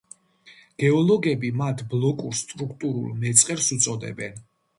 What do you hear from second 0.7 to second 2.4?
გეოლოგები მათ ბლოკურ